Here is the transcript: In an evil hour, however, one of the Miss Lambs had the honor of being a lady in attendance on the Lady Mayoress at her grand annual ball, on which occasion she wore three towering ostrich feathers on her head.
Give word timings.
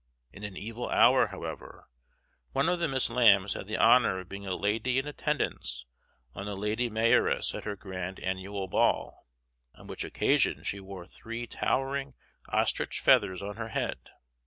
In 0.33 0.43
an 0.43 0.57
evil 0.57 0.89
hour, 0.89 1.27
however, 1.27 1.87
one 2.53 2.67
of 2.69 2.79
the 2.79 2.87
Miss 2.87 3.07
Lambs 3.11 3.53
had 3.53 3.67
the 3.67 3.77
honor 3.77 4.17
of 4.17 4.29
being 4.29 4.47
a 4.47 4.55
lady 4.55 4.97
in 4.97 5.05
attendance 5.05 5.85
on 6.33 6.47
the 6.47 6.57
Lady 6.57 6.89
Mayoress 6.89 7.53
at 7.53 7.65
her 7.65 7.75
grand 7.75 8.19
annual 8.19 8.67
ball, 8.67 9.27
on 9.75 9.85
which 9.85 10.03
occasion 10.03 10.63
she 10.63 10.79
wore 10.79 11.05
three 11.05 11.45
towering 11.45 12.15
ostrich 12.49 12.99
feathers 12.99 13.43
on 13.43 13.57
her 13.57 13.69
head. 13.69 14.09